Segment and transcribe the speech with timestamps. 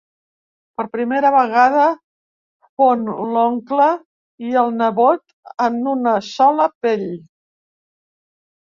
[0.79, 1.83] Per primera vegada
[2.83, 3.05] fon
[3.35, 3.91] l'oncle
[4.49, 5.25] i el nebot
[5.69, 7.09] en una sola pell.